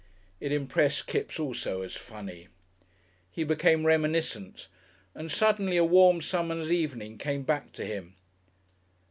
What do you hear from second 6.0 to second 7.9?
summer's evening came back to